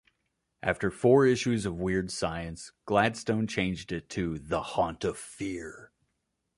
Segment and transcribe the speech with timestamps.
[0.63, 5.91] After four issues of "Weird Science", Gladstone changed it to "The Haunt of Fear".